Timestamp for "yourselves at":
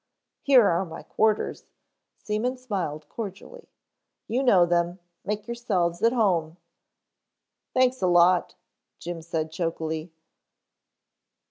5.47-6.11